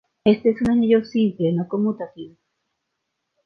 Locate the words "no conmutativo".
1.53-2.35